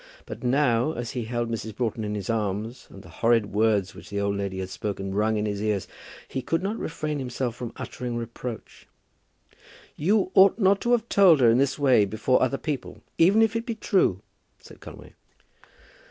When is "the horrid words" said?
3.03-3.93